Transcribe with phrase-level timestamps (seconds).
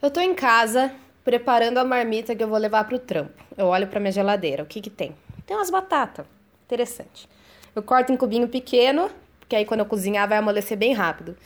[0.00, 0.92] Eu tô em casa
[1.24, 3.32] preparando a marmita que eu vou levar pro trampo.
[3.56, 5.12] Eu olho pra minha geladeira, o que que tem?
[5.44, 6.24] Tem umas batatas.
[6.66, 7.28] Interessante.
[7.74, 11.36] Eu corto em cubinho pequeno, porque aí quando eu cozinhar vai amolecer bem rápido.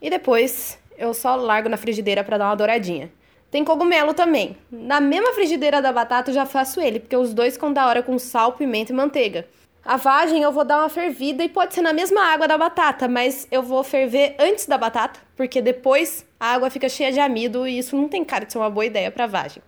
[0.00, 3.12] E depois eu só largo na frigideira para dar uma douradinha.
[3.50, 4.56] Tem cogumelo também.
[4.72, 8.02] Na mesma frigideira da batata eu já faço ele, porque os dois ficam da hora
[8.02, 9.46] com sal, pimenta e manteiga.
[9.88, 13.08] A vagem eu vou dar uma fervida e pode ser na mesma água da batata,
[13.08, 17.66] mas eu vou ferver antes da batata, porque depois a água fica cheia de amido
[17.66, 19.62] e isso não tem cara de ser uma boa ideia para vagem.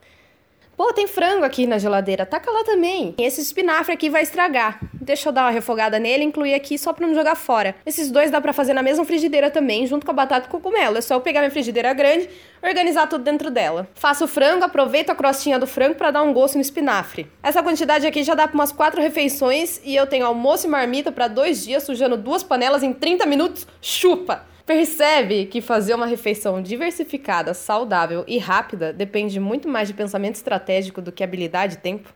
[0.80, 3.14] Pô, tem frango aqui na geladeira, taca lá também.
[3.18, 4.80] Esse espinafre aqui vai estragar.
[4.94, 7.76] Deixa eu dar uma refogada nele incluir aqui só pra não jogar fora.
[7.84, 10.96] Esses dois dá pra fazer na mesma frigideira também, junto com a batata e cogumelo.
[10.96, 12.30] É só eu pegar minha frigideira grande,
[12.62, 13.90] organizar tudo dentro dela.
[13.94, 17.30] Faço o frango, aproveito a crostinha do frango para dar um gosto no espinafre.
[17.42, 21.12] Essa quantidade aqui já dá pra umas quatro refeições e eu tenho almoço e marmita
[21.12, 23.66] para dois dias, sujando duas panelas em 30 minutos.
[23.82, 24.48] Chupa!
[24.70, 31.02] Percebe que fazer uma refeição diversificada, saudável e rápida depende muito mais de pensamento estratégico
[31.02, 32.08] do que habilidade e tempo?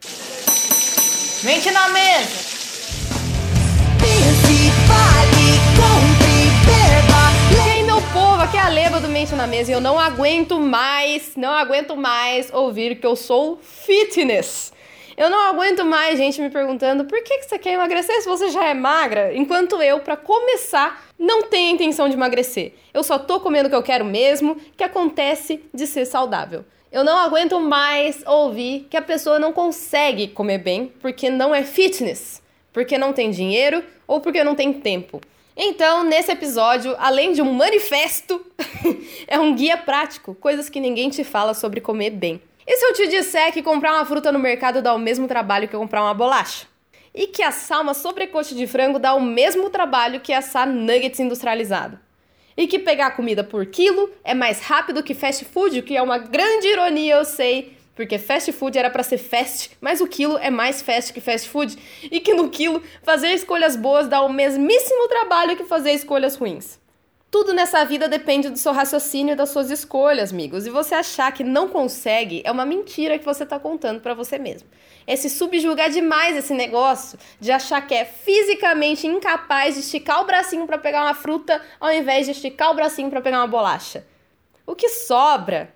[1.43, 2.31] Mente na mesa!
[3.99, 7.57] Pense, fale, compre, beba.
[7.57, 9.99] E aí, meu povo, aqui é a Leba do Mente na Mesa e eu não
[9.99, 14.73] aguento mais, não aguento mais ouvir que eu sou fitness.
[15.17, 18.49] Eu não aguento mais gente me perguntando por que, que você quer emagrecer se você
[18.49, 22.73] já é magra, enquanto eu, para começar, não tenho a intenção de emagrecer.
[22.93, 26.65] Eu só tô comendo o que eu quero mesmo, que acontece de ser saudável.
[26.91, 31.63] Eu não aguento mais ouvir que a pessoa não consegue comer bem porque não é
[31.63, 32.43] fitness,
[32.73, 35.21] porque não tem dinheiro ou porque não tem tempo.
[35.57, 38.45] Então, nesse episódio, além de um manifesto,
[39.29, 42.43] é um guia prático, coisas que ninguém te fala sobre comer bem.
[42.67, 45.69] E se eu te disser que comprar uma fruta no mercado dá o mesmo trabalho
[45.69, 46.67] que comprar uma bolacha?
[47.15, 51.99] E que assar uma sobrecoxa de frango dá o mesmo trabalho que assar nuggets industrializado?
[52.57, 56.01] E que pegar comida por quilo é mais rápido que fast food, o que é
[56.01, 60.39] uma grande ironia, eu sei, porque fast food era para ser fast, mas o quilo
[60.39, 61.77] é mais fast que fast food,
[62.11, 66.79] e que no quilo fazer escolhas boas dá o mesmíssimo trabalho que fazer escolhas ruins.
[67.35, 70.67] Tudo nessa vida depende do seu raciocínio e das suas escolhas, amigos.
[70.67, 74.39] E você achar que não consegue é uma mentira que você está contando para você
[74.39, 74.69] mesmo.
[75.05, 80.27] É se subjugar demais esse negócio de achar que é fisicamente incapaz de esticar o
[80.27, 84.07] bracinho para pegar uma fruta ao invés de esticar o bracinho para pegar uma bolacha.
[84.65, 85.75] O que sobra,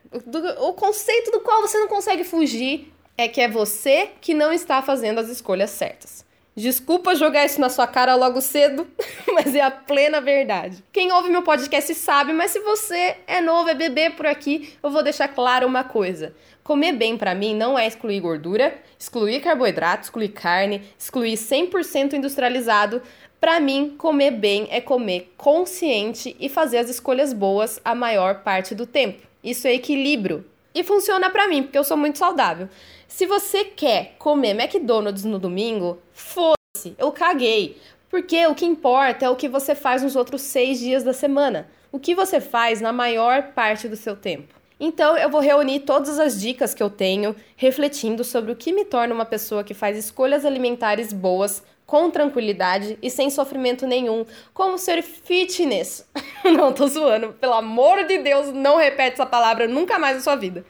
[0.60, 4.80] o conceito do qual você não consegue fugir, é que é você que não está
[4.80, 6.24] fazendo as escolhas certas.
[6.58, 8.84] Desculpa jogar isso na sua cara logo cedo,
[9.32, 10.82] mas é a plena verdade.
[10.92, 14.90] Quem ouve meu podcast sabe, mas se você é novo, é bebê por aqui, eu
[14.90, 16.34] vou deixar claro uma coisa.
[16.64, 23.00] Comer bem para mim não é excluir gordura, excluir carboidrato, excluir carne, excluir 100% industrializado.
[23.40, 28.74] Para mim, comer bem é comer consciente e fazer as escolhas boas a maior parte
[28.74, 29.24] do tempo.
[29.44, 30.44] Isso é equilíbrio.
[30.74, 32.68] E funciona para mim, porque eu sou muito saudável.
[33.08, 37.80] Se você quer comer McDonald's no domingo, foda-se, eu caguei.
[38.10, 41.68] Porque o que importa é o que você faz nos outros seis dias da semana.
[41.90, 44.54] O que você faz na maior parte do seu tempo.
[44.78, 48.84] Então, eu vou reunir todas as dicas que eu tenho, refletindo sobre o que me
[48.84, 54.76] torna uma pessoa que faz escolhas alimentares boas, com tranquilidade e sem sofrimento nenhum, como
[54.76, 56.06] ser fitness.
[56.44, 57.32] não, tô zoando.
[57.32, 60.64] Pelo amor de Deus, não repete essa palavra nunca mais na sua vida.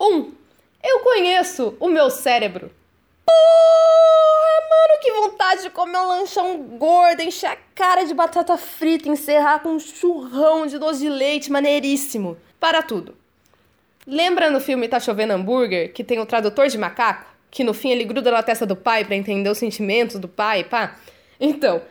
[0.00, 0.32] Um,
[0.82, 2.70] eu conheço o meu cérebro.
[3.24, 9.08] Porra, mano, que vontade de comer um lanchão gordo, encher a cara de batata frita,
[9.08, 12.36] encerrar com um churrão de doce de leite maneiríssimo.
[12.60, 13.16] Para tudo.
[14.06, 17.32] Lembra no filme Tá Chovendo Hambúrguer, que tem o tradutor de macaco?
[17.50, 20.64] Que no fim ele gruda na testa do pai para entender os sentimentos do pai,
[20.64, 20.96] pá?
[21.40, 21.82] Então,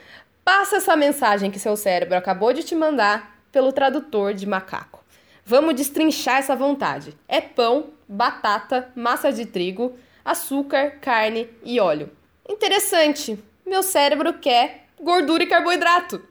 [0.44, 5.03] passa essa mensagem que seu cérebro acabou de te mandar pelo tradutor de macaco.
[5.46, 7.18] Vamos destrinchar essa vontade.
[7.28, 9.94] É pão, batata, massa de trigo,
[10.24, 12.10] açúcar, carne e óleo.
[12.48, 13.38] Interessante.
[13.66, 16.22] Meu cérebro quer gordura e carboidrato.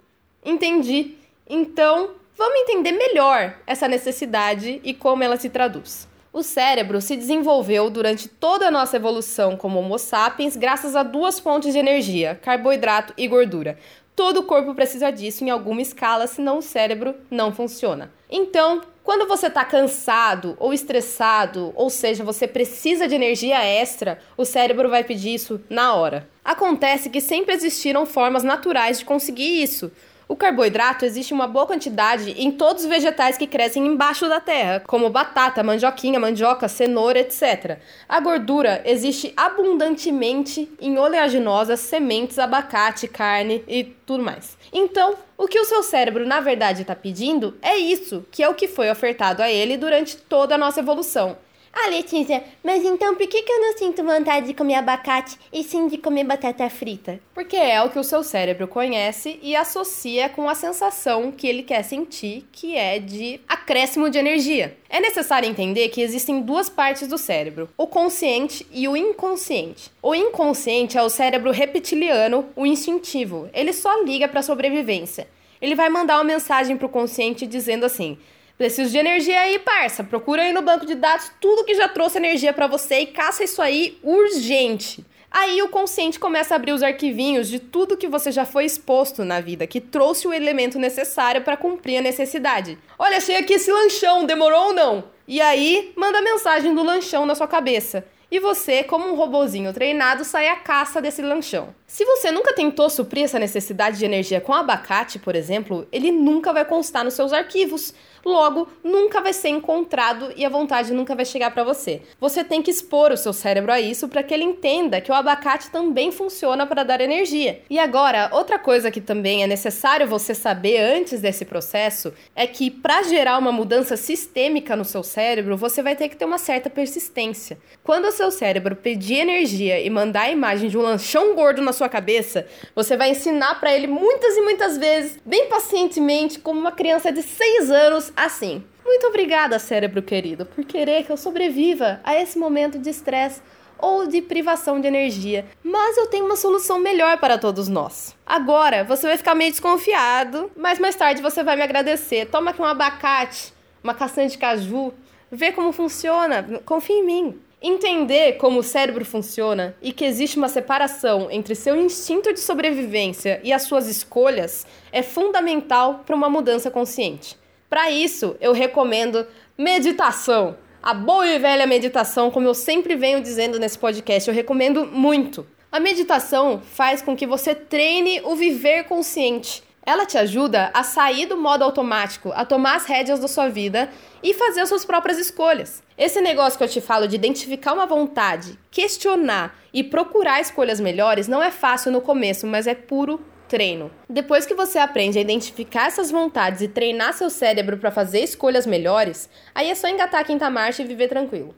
[0.44, 1.16] Entendi.
[1.48, 6.08] Então, vamos entender melhor essa necessidade e como ela se traduz.
[6.32, 11.38] O cérebro se desenvolveu durante toda a nossa evolução como Homo sapiens graças a duas
[11.38, 13.78] fontes de energia, carboidrato e gordura.
[14.16, 18.10] Todo o corpo precisa disso em alguma escala, senão o cérebro não funciona.
[18.30, 24.44] Então, quando você está cansado ou estressado, ou seja, você precisa de energia extra, o
[24.44, 26.28] cérebro vai pedir isso na hora.
[26.44, 29.90] Acontece que sempre existiram formas naturais de conseguir isso.
[30.32, 34.82] O carboidrato existe uma boa quantidade em todos os vegetais que crescem embaixo da terra,
[34.86, 37.78] como batata, mandioquinha, mandioca, cenoura, etc.
[38.08, 44.56] A gordura existe abundantemente em oleaginosas, sementes, abacate, carne e tudo mais.
[44.72, 48.54] Então, o que o seu cérebro na verdade está pedindo é isso, que é o
[48.54, 51.36] que foi ofertado a ele durante toda a nossa evolução.
[51.74, 55.64] Ah, Letícia, mas então por que, que eu não sinto vontade de comer abacate e
[55.64, 57.18] sim de comer batata frita?
[57.32, 61.62] Porque é o que o seu cérebro conhece e associa com a sensação que ele
[61.62, 64.76] quer sentir, que é de acréscimo de energia.
[64.86, 69.90] É necessário entender que existem duas partes do cérebro, o consciente e o inconsciente.
[70.02, 73.48] O inconsciente é o cérebro reptiliano, o instintivo.
[73.54, 75.26] Ele só liga para sobrevivência.
[75.60, 78.18] Ele vai mandar uma mensagem para o consciente dizendo assim:
[78.56, 80.04] Preciso de energia aí, parça.
[80.04, 83.44] Procura aí no banco de dados tudo que já trouxe energia para você e caça
[83.44, 85.04] isso aí urgente.
[85.30, 89.24] Aí o consciente começa a abrir os arquivinhos de tudo que você já foi exposto
[89.24, 92.78] na vida, que trouxe o elemento necessário para cumprir a necessidade.
[92.98, 95.04] Olha, achei aqui esse lanchão, demorou ou não?
[95.26, 99.74] E aí manda a mensagem do lanchão na sua cabeça e você, como um robozinho
[99.74, 101.74] treinado, sai à caça desse lanchão.
[101.86, 106.50] Se você nunca tentou suprir essa necessidade de energia com abacate, por exemplo, ele nunca
[106.50, 107.92] vai constar nos seus arquivos.
[108.24, 112.02] Logo, nunca vai ser encontrado e a vontade nunca vai chegar para você.
[112.20, 115.14] Você tem que expor o seu cérebro a isso para que ele entenda que o
[115.14, 117.62] abacate também funciona para dar energia.
[117.68, 122.70] E agora, outra coisa que também é necessário você saber antes desse processo é que
[122.70, 126.70] para gerar uma mudança sistêmica no seu cérebro, você vai ter que ter uma certa
[126.70, 127.58] persistência.
[127.82, 131.72] Quando o seu cérebro pedir energia e mandar a imagem de um lanchão gordo na
[131.72, 136.72] sua cabeça, você vai ensinar para ele muitas e muitas vezes, bem pacientemente, como uma
[136.72, 138.64] criança de 6 anos, assim.
[138.84, 143.40] Muito obrigada, cérebro querido, por querer que eu sobreviva a esse momento de estresse
[143.78, 145.44] ou de privação de energia.
[145.62, 148.16] Mas eu tenho uma solução melhor para todos nós.
[148.24, 152.26] Agora, você vai ficar meio desconfiado, mas mais tarde você vai me agradecer.
[152.26, 154.94] Toma aqui um abacate, uma castanha de caju,
[155.30, 157.40] vê como funciona, confia em mim.
[157.64, 163.40] Entender como o cérebro funciona e que existe uma separação entre seu instinto de sobrevivência
[163.44, 167.40] e as suas escolhas é fundamental para uma mudança consciente.
[167.72, 169.26] Para isso, eu recomendo
[169.56, 170.58] meditação.
[170.82, 175.46] A boa e velha meditação, como eu sempre venho dizendo nesse podcast, eu recomendo muito.
[175.72, 181.26] A meditação faz com que você treine o viver consciente ela te ajuda a sair
[181.26, 183.90] do modo automático, a tomar as rédeas da sua vida
[184.22, 185.82] e fazer as suas próprias escolhas.
[185.98, 191.26] Esse negócio que eu te falo de identificar uma vontade, questionar e procurar escolhas melhores
[191.26, 193.20] não é fácil no começo, mas é puro
[193.52, 193.90] treino.
[194.08, 198.64] Depois que você aprende a identificar essas vontades e treinar seu cérebro para fazer escolhas
[198.64, 201.54] melhores, aí é só engatar a quinta marcha e viver tranquilo.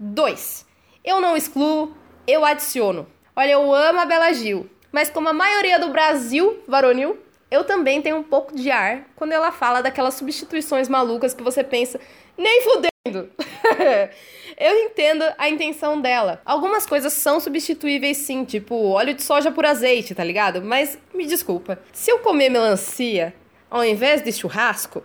[0.00, 0.66] 2.
[1.04, 1.92] Eu não excluo,
[2.24, 3.04] eu adiciono.
[3.34, 7.18] Olha, eu amo a Bela Gil, mas como a maioria do Brasil varonil,
[7.50, 11.64] eu também tenho um pouco de ar quando ela fala daquelas substituições malucas que você
[11.64, 11.98] pensa,
[12.38, 12.93] nem fudendo.
[14.56, 16.40] eu entendo a intenção dela.
[16.42, 20.62] Algumas coisas são substituíveis sim, tipo óleo de soja por azeite, tá ligado?
[20.62, 23.34] Mas me desculpa, se eu comer melancia
[23.70, 25.04] ao invés de churrasco,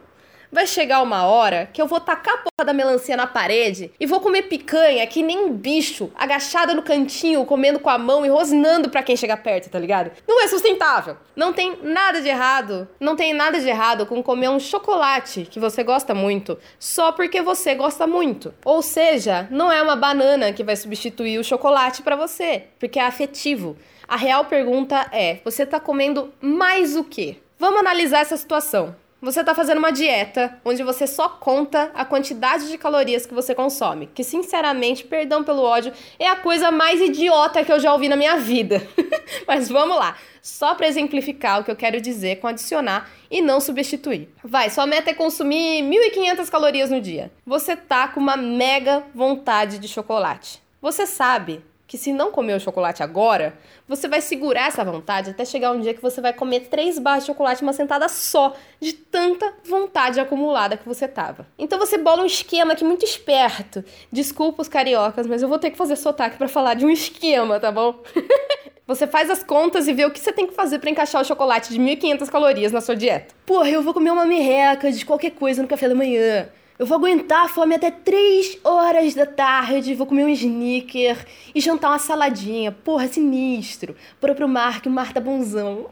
[0.52, 4.08] Vai chegar uma hora que eu vou tacar a porra da melancia na parede e
[4.08, 8.30] vou comer picanha que nem um bicho, agachada no cantinho, comendo com a mão e
[8.30, 10.10] rosnando para quem chegar perto, tá ligado?
[10.28, 11.18] Não é sustentável.
[11.36, 15.60] Não tem nada de errado, não tem nada de errado com comer um chocolate que
[15.60, 18.52] você gosta muito, só porque você gosta muito.
[18.66, 23.06] Ou seja, não é uma banana que vai substituir o chocolate para você, porque é
[23.06, 23.78] afetivo.
[24.08, 27.38] A real pergunta é: você tá comendo mais o quê?
[27.60, 28.96] Vamos analisar essa situação.
[29.22, 33.54] Você está fazendo uma dieta onde você só conta a quantidade de calorias que você
[33.54, 34.08] consome.
[34.08, 38.16] Que, sinceramente, perdão pelo ódio, é a coisa mais idiota que eu já ouvi na
[38.16, 38.82] minha vida.
[39.46, 40.16] Mas vamos lá.
[40.42, 44.30] Só para exemplificar o que eu quero dizer com adicionar e não substituir.
[44.42, 47.30] Vai, sua meta é consumir 1.500 calorias no dia.
[47.46, 50.62] Você tá com uma mega vontade de chocolate.
[50.82, 55.44] Você sabe que se não comer o chocolate agora, você vai segurar essa vontade até
[55.44, 58.94] chegar um dia que você vai comer três barras de chocolate uma sentada só, de
[58.94, 61.48] tanta vontade acumulada que você tava.
[61.58, 63.84] Então você bola um esquema aqui muito esperto.
[64.12, 67.60] Desculpa os cariocas, mas eu vou ter que fazer sotaque para falar de um esquema,
[67.60, 67.96] tá bom?
[68.86, 71.24] Você faz as contas e vê o que você tem que fazer para encaixar o
[71.24, 73.36] chocolate de 1.500 calorias na sua dieta.
[73.46, 76.50] Porra, eu vou comer uma merreca de qualquer coisa no café da manhã.
[76.80, 81.60] Eu vou aguentar a fome até 3 horas da tarde, vou comer um sneaker e
[81.60, 82.72] jantar uma saladinha.
[82.72, 83.98] Porra, sinistro.
[84.22, 85.90] Bora pro mar, o mar tá bonzão.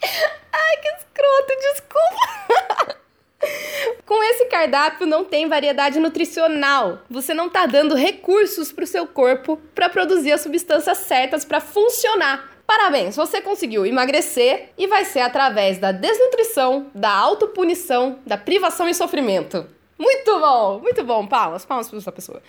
[0.00, 2.96] Ai, que escroto, desculpa.
[4.06, 7.00] Com esse cardápio não tem variedade nutricional.
[7.10, 12.47] Você não tá dando recursos pro seu corpo para produzir as substâncias certas para funcionar.
[12.68, 18.92] Parabéns, você conseguiu emagrecer e vai ser através da desnutrição, da autopunição, da privação e
[18.92, 19.66] sofrimento.
[19.98, 21.26] Muito bom, muito bom.
[21.26, 22.42] Palmas, palmas para essa pessoa.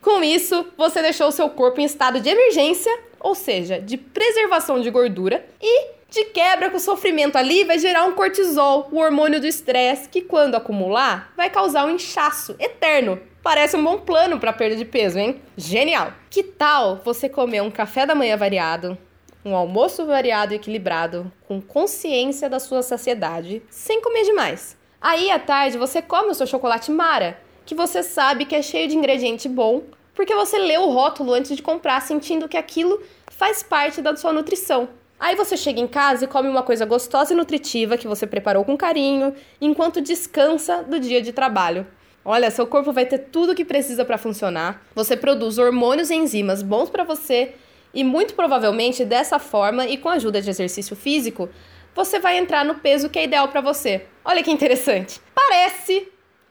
[0.00, 2.90] Com isso, você deixou o seu corpo em estado de emergência,
[3.20, 8.04] ou seja, de preservação de gordura e de quebra com o sofrimento ali vai gerar
[8.04, 13.20] um cortisol, o hormônio do estresse, que quando acumular vai causar um inchaço eterno.
[13.42, 15.38] Parece um bom plano para perda de peso, hein?
[15.54, 16.14] Genial.
[16.30, 18.96] Que tal você comer um café da manhã variado,
[19.46, 24.76] um almoço variado e equilibrado, com consciência da sua saciedade, sem comer demais.
[25.00, 28.88] Aí à tarde você come o seu chocolate Mara, que você sabe que é cheio
[28.88, 29.84] de ingrediente bom,
[30.16, 33.00] porque você leu o rótulo antes de comprar, sentindo que aquilo
[33.30, 34.88] faz parte da sua nutrição.
[35.18, 38.64] Aí você chega em casa e come uma coisa gostosa e nutritiva que você preparou
[38.64, 41.86] com carinho, enquanto descansa do dia de trabalho.
[42.24, 44.82] Olha, seu corpo vai ter tudo o que precisa para funcionar.
[44.92, 47.54] Você produz hormônios e enzimas bons para você
[47.96, 51.48] e muito provavelmente dessa forma e com a ajuda de exercício físico,
[51.94, 54.04] você vai entrar no peso que é ideal para você.
[54.22, 55.18] Olha que interessante.
[55.34, 56.06] Parece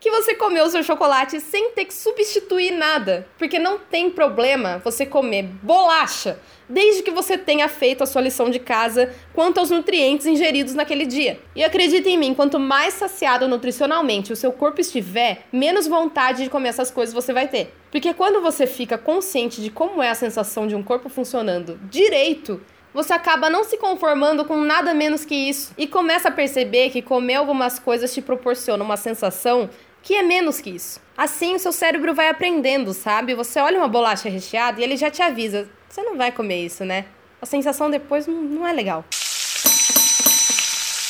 [0.05, 4.79] que você comeu o seu chocolate sem ter que substituir nada, porque não tem problema
[4.83, 9.71] você comer bolacha desde que você tenha feito a sua lição de casa quanto aos
[9.71, 11.39] nutrientes ingeridos naquele dia.
[11.55, 16.51] E acredite em mim, quanto mais saciado nutricionalmente o seu corpo estiver, menos vontade de
[16.51, 17.74] comer essas coisas você vai ter.
[17.89, 22.62] Porque quando você fica consciente de como é a sensação de um corpo funcionando direito,
[22.95, 27.01] você acaba não se conformando com nada menos que isso e começa a perceber que
[27.01, 29.69] comer algumas coisas te proporciona uma sensação
[30.05, 31.01] que é menos que isso.
[31.17, 33.33] Assim, o seu cérebro vai aprendendo, sabe?
[33.33, 36.85] Você olha uma bolacha recheada e ele já te avisa: você não vai comer isso,
[36.85, 37.05] né?
[37.41, 39.03] A sensação depois não, é legal.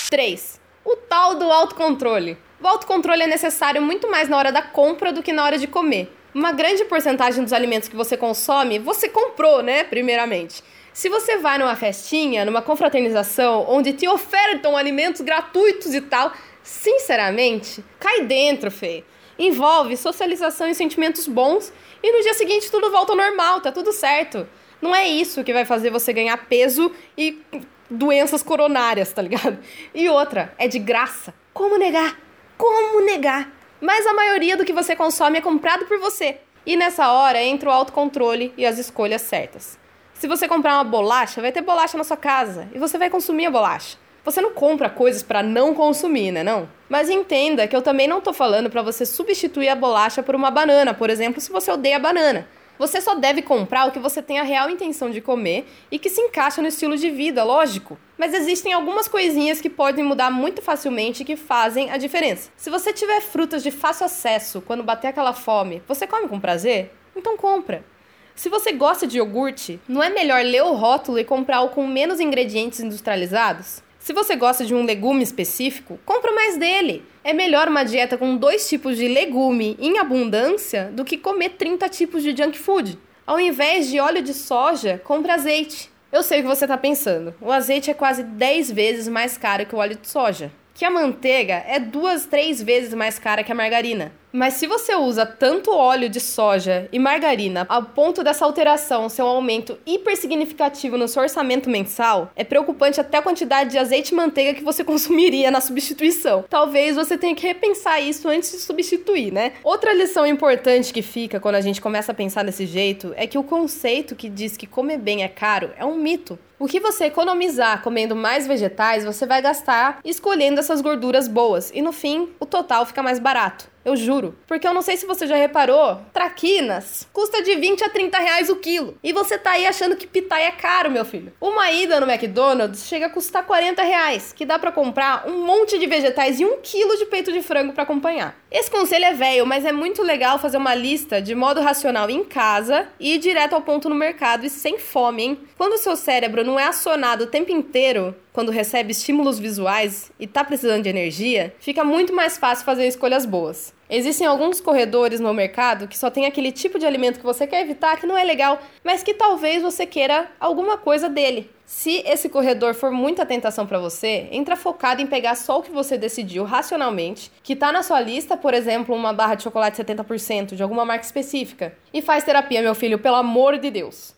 [0.10, 0.62] 3.
[0.86, 2.38] O tal do autocontrole.
[2.62, 5.68] O autocontrole é necessário muito mais na hora da compra do que na hora de
[5.68, 6.10] comer.
[6.34, 9.84] Uma grande porcentagem dos alimentos que você consome, você comprou, né?
[9.84, 10.64] Primeiramente.
[10.94, 16.32] Se você vai numa festinha, numa confraternização, onde te ofertam alimentos gratuitos e tal,
[16.66, 19.04] sinceramente, cai dentro, Fê.
[19.38, 23.94] Envolve socialização e sentimentos bons e no dia seguinte tudo volta ao normal, tá tudo
[23.94, 24.48] certo.
[24.82, 27.42] Não é isso que vai fazer você ganhar peso e
[27.90, 29.60] doenças coronárias, tá ligado?
[29.94, 31.34] E outra, é de graça.
[31.54, 32.20] Como negar?
[32.58, 33.52] Como negar?
[33.80, 36.40] Mas a maioria do que você consome é comprado por você.
[36.66, 39.78] E nessa hora entra o autocontrole e as escolhas certas.
[40.14, 43.46] Se você comprar uma bolacha, vai ter bolacha na sua casa e você vai consumir
[43.46, 43.98] a bolacha.
[44.26, 46.68] Você não compra coisas para não consumir, né, não?
[46.90, 50.50] Mas entenda que eu também não tô falando para você substituir a bolacha por uma
[50.50, 52.48] banana, por exemplo, se você odeia banana.
[52.80, 56.10] Você só deve comprar o que você tem a real intenção de comer e que
[56.10, 58.00] se encaixa no estilo de vida, lógico.
[58.18, 62.50] Mas existem algumas coisinhas que podem mudar muito facilmente e que fazem a diferença.
[62.58, 66.92] Se você tiver frutas de fácil acesso quando bater aquela fome, você come com prazer?
[67.16, 67.86] Então compra.
[68.34, 71.86] Se você gosta de iogurte, não é melhor ler o rótulo e comprar o com
[71.88, 73.85] menos ingredientes industrializados?
[74.06, 77.04] Se você gosta de um legume específico, compra mais dele.
[77.24, 81.90] É melhor uma dieta com dois tipos de legume em abundância do que comer 30
[81.90, 83.00] tipos de junk food.
[83.26, 85.90] Ao invés de óleo de soja, compre azeite.
[86.12, 87.34] Eu sei o que você está pensando.
[87.42, 90.52] O azeite é quase 10 vezes mais caro que o óleo de soja.
[90.76, 94.12] Que a manteiga é duas, três vezes mais cara que a margarina.
[94.36, 99.22] Mas se você usa tanto óleo de soja e margarina ao ponto dessa alteração ser
[99.22, 104.14] um aumento hiper significativo no seu orçamento mensal, é preocupante até a quantidade de azeite
[104.14, 106.44] e manteiga que você consumiria na substituição.
[106.50, 109.54] Talvez você tenha que repensar isso antes de substituir, né?
[109.64, 113.38] Outra lição importante que fica quando a gente começa a pensar desse jeito é que
[113.38, 116.38] o conceito que diz que comer bem é caro é um mito.
[116.60, 121.82] O que você economizar comendo mais vegetais, você vai gastar escolhendo essas gorduras boas e
[121.82, 123.74] no fim o total fica mais barato.
[123.86, 124.36] Eu juro.
[124.48, 128.50] Porque eu não sei se você já reparou, traquinas custa de 20 a 30 reais
[128.50, 128.98] o quilo.
[129.04, 131.32] E você tá aí achando que pitaia é caro, meu filho.
[131.40, 135.78] Uma ida no McDonald's chega a custar 40 reais, que dá para comprar um monte
[135.78, 138.36] de vegetais e um quilo de peito de frango para acompanhar.
[138.52, 142.24] Esse conselho é velho, mas é muito legal fazer uma lista de modo racional em
[142.24, 145.40] casa e ir direto ao ponto no mercado e sem fome, hein?
[145.58, 150.28] Quando o seu cérebro não é acionado o tempo inteiro quando recebe estímulos visuais e
[150.28, 153.74] tá precisando de energia, fica muito mais fácil fazer escolhas boas.
[153.90, 157.62] Existem alguns corredores no mercado que só tem aquele tipo de alimento que você quer
[157.62, 161.50] evitar, que não é legal, mas que talvez você queira alguma coisa dele.
[161.66, 165.72] Se esse corredor for muita tentação para você, entra focado em pegar só o que
[165.72, 170.56] você decidiu racionalmente, que tá na sua lista, por exemplo, uma barra de chocolate 70%
[170.56, 174.14] de alguma marca específica, e faz terapia, meu filho, pelo amor de Deus.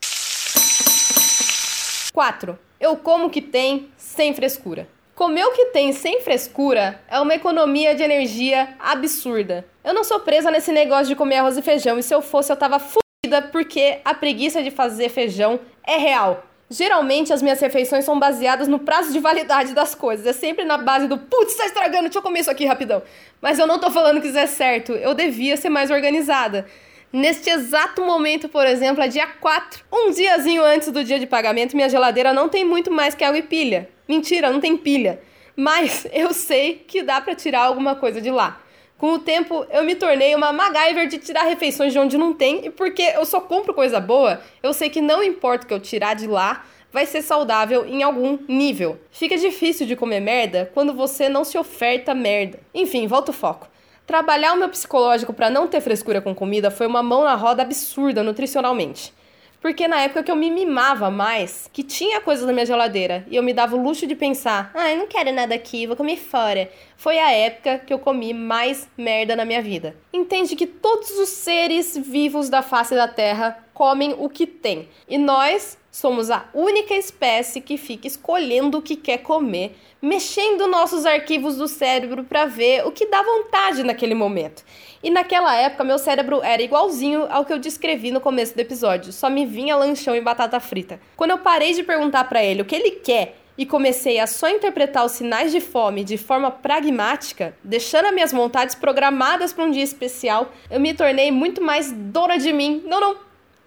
[2.12, 2.58] 4.
[2.80, 4.88] Eu como o que tem, sem frescura.
[5.14, 9.66] Comer o que tem sem frescura é uma economia de energia absurda.
[9.84, 12.50] Eu não sou presa nesse negócio de comer arroz e feijão, e se eu fosse,
[12.50, 16.42] eu tava fodida porque a preguiça de fazer feijão é real.
[16.70, 20.26] Geralmente as minhas refeições são baseadas no prazo de validade das coisas.
[20.26, 23.02] É sempre na base do putz, tá estragando, deixa eu comer isso aqui rapidão.
[23.42, 26.66] Mas eu não tô falando que isso é certo, eu devia ser mais organizada.
[27.12, 29.84] Neste exato momento, por exemplo, é dia 4.
[29.90, 33.38] Um diazinho antes do dia de pagamento, minha geladeira não tem muito mais que água
[33.38, 33.88] e pilha.
[34.06, 35.20] Mentira, não tem pilha.
[35.56, 38.60] Mas eu sei que dá para tirar alguma coisa de lá.
[38.98, 42.66] Com o tempo, eu me tornei uma MacGyver de tirar refeições de onde não tem,
[42.66, 45.78] e porque eu só compro coisa boa, eu sei que não importa o que eu
[45.78, 48.98] tirar de lá, vai ser saudável em algum nível.
[49.10, 52.58] Fica difícil de comer merda quando você não se oferta merda.
[52.74, 53.68] Enfim, volta o foco.
[54.08, 57.60] Trabalhar o meu psicológico para não ter frescura com comida foi uma mão na roda
[57.60, 59.12] absurda nutricionalmente.
[59.60, 63.36] Porque na época que eu me mimava mais, que tinha coisas na minha geladeira e
[63.36, 66.16] eu me dava o luxo de pensar: ah, eu não quero nada aqui, vou comer
[66.16, 66.70] fora.
[66.96, 69.94] Foi a época que eu comi mais merda na minha vida.
[70.10, 74.88] Entende que todos os seres vivos da face da Terra comem o que tem.
[75.06, 81.04] E nós somos a única espécie que fica escolhendo o que quer comer, mexendo nossos
[81.04, 84.64] arquivos do cérebro para ver o que dá vontade naquele momento.
[85.02, 89.12] E naquela época, meu cérebro era igualzinho ao que eu descrevi no começo do episódio,
[89.12, 91.00] só me vinha lanchão e batata frita.
[91.16, 94.48] Quando eu parei de perguntar para ele o que ele quer e comecei a só
[94.48, 99.70] interpretar os sinais de fome de forma pragmática, deixando as minhas vontades programadas para um
[99.72, 102.84] dia especial, eu me tornei muito mais dona de mim.
[102.86, 103.16] Não, não,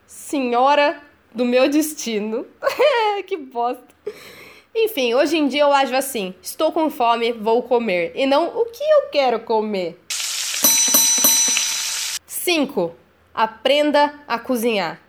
[0.08, 2.46] senhora do meu destino.
[3.28, 3.84] que bosta.
[4.74, 8.66] Enfim, hoje em dia eu ajo assim: estou com fome, vou comer, e não o
[8.66, 10.00] que eu quero comer.
[12.28, 12.96] 5.
[13.34, 15.00] Aprenda a cozinhar.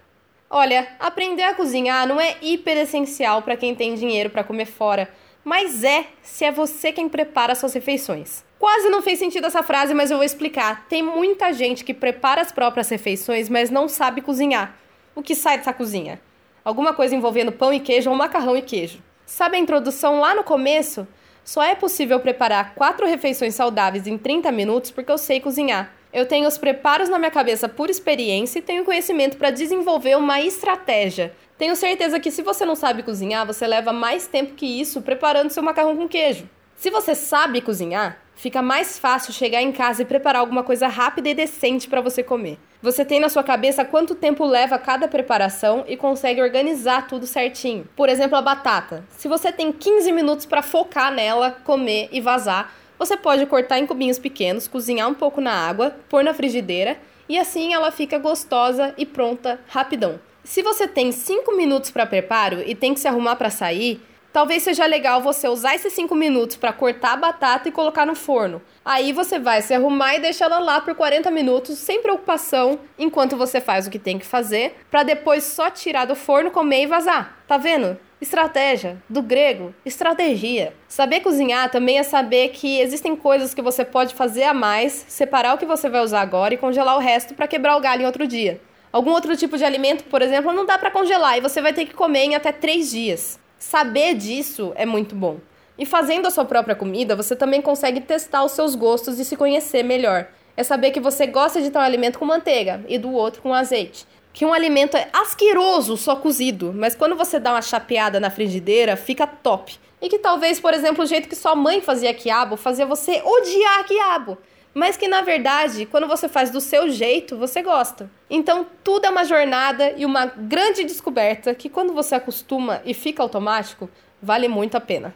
[0.50, 5.08] Olha, aprender a cozinhar não é hiper essencial para quem tem dinheiro para comer fora,
[5.42, 8.44] mas é se é você quem prepara suas refeições.
[8.58, 10.86] Quase não fez sentido essa frase, mas eu vou explicar.
[10.88, 14.76] Tem muita gente que prepara as próprias refeições, mas não sabe cozinhar.
[15.14, 16.18] O que sai dessa cozinha?
[16.64, 19.02] Alguma coisa envolvendo pão e queijo ou macarrão e queijo.
[19.26, 21.06] Sabe a introdução lá no começo?
[21.44, 25.92] Só é possível preparar quatro refeições saudáveis em 30 minutos porque eu sei cozinhar.
[26.12, 30.40] Eu tenho os preparos na minha cabeça por experiência e tenho conhecimento para desenvolver uma
[30.40, 31.34] estratégia.
[31.58, 35.50] Tenho certeza que se você não sabe cozinhar, você leva mais tempo que isso preparando
[35.50, 36.48] seu macarrão com queijo.
[36.74, 41.28] Se você sabe cozinhar, fica mais fácil chegar em casa e preparar alguma coisa rápida
[41.28, 42.58] e decente para você comer.
[42.82, 47.86] Você tem na sua cabeça quanto tempo leva cada preparação e consegue organizar tudo certinho.
[47.94, 49.04] Por exemplo, a batata.
[49.10, 53.86] Se você tem 15 minutos para focar nela, comer e vazar, você pode cortar em
[53.86, 58.94] cubinhos pequenos, cozinhar um pouco na água, pôr na frigideira e assim ela fica gostosa
[58.98, 60.20] e pronta rapidão.
[60.44, 64.00] Se você tem 5 minutos para preparo e tem que se arrumar para sair,
[64.32, 68.14] talvez seja legal você usar esses 5 minutos para cortar a batata e colocar no
[68.14, 68.62] forno.
[68.84, 73.36] Aí você vai se arrumar e deixar ela lá por 40 minutos sem preocupação, enquanto
[73.36, 76.86] você faz o que tem que fazer, para depois só tirar do forno, comer e
[76.86, 77.36] vazar.
[77.46, 77.98] Tá vendo?
[78.20, 80.72] Estratégia, do grego, estratégia.
[80.86, 85.54] Saber cozinhar também é saber que existem coisas que você pode fazer a mais, separar
[85.54, 88.06] o que você vai usar agora e congelar o resto para quebrar o galho em
[88.06, 88.60] outro dia.
[88.92, 91.86] Algum outro tipo de alimento, por exemplo, não dá para congelar e você vai ter
[91.86, 93.40] que comer em até três dias.
[93.62, 95.38] Saber disso é muito bom.
[95.78, 99.36] E fazendo a sua própria comida, você também consegue testar os seus gostos e se
[99.36, 100.26] conhecer melhor.
[100.56, 104.04] É saber que você gosta de tal alimento com manteiga e do outro com azeite
[104.32, 108.96] que um alimento é asqueroso só cozido, mas quando você dá uma chapeada na frigideira,
[108.96, 109.78] fica top.
[110.00, 113.84] E que talvez, por exemplo, o jeito que sua mãe fazia quiabo fazia você odiar
[113.84, 114.38] quiabo.
[114.74, 118.10] Mas que na verdade, quando você faz do seu jeito, você gosta.
[118.30, 123.22] Então, tudo é uma jornada e uma grande descoberta que quando você acostuma e fica
[123.22, 125.14] automático, vale muito a pena.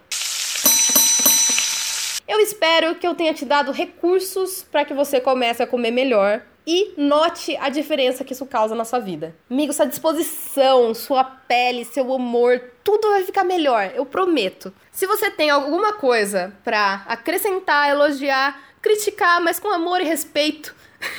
[2.29, 6.43] Eu espero que eu tenha te dado recursos para que você comece a comer melhor
[6.67, 9.35] e note a diferença que isso causa na sua vida.
[9.49, 14.75] Amigo, sua disposição, sua pele, seu humor, tudo vai ficar melhor, eu prometo.
[14.91, 20.73] Se você tem alguma coisa para acrescentar, elogiar, criticar, mas com amor e respeito,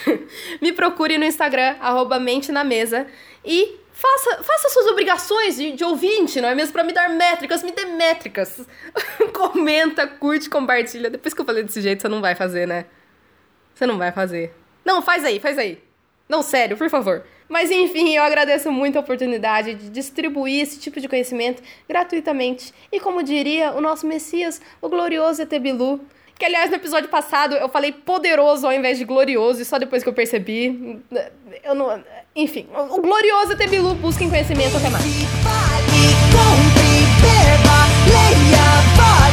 [0.62, 3.06] me procure no Instagram, arroba mente na mesa,
[3.44, 6.72] e faça, faça suas obrigações de, de ouvinte, não é mesmo?
[6.72, 8.66] Para me dar métricas, me dê métricas.
[9.34, 11.10] Comenta, curte, compartilha.
[11.10, 12.86] Depois que eu falei desse jeito, você não vai fazer, né?
[13.76, 14.54] Você não vai fazer.
[14.86, 15.84] Não, faz aí, faz aí.
[16.30, 17.26] Não, sério, por favor.
[17.50, 22.74] Mas enfim, eu agradeço muito a oportunidade de distribuir esse tipo de conhecimento gratuitamente.
[22.92, 26.02] E como diria o nosso Messias, o glorioso Etebilu,
[26.38, 30.04] que aliás, no episódio passado eu falei poderoso ao invés de glorioso, e só depois
[30.04, 31.02] que eu percebi.
[31.64, 32.04] Eu não.
[32.36, 35.04] Enfim, o glorioso ET Bilu busca em conhecimento até mais.
[35.04, 39.27] Fale, compre, beba, leia,